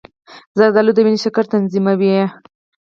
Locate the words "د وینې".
0.95-1.19